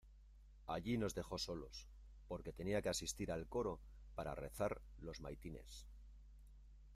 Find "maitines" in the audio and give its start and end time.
5.21-5.85